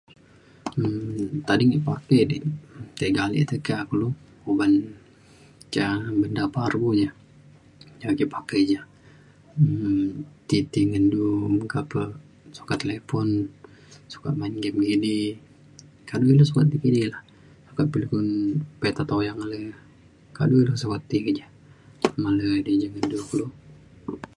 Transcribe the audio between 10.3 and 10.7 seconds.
ti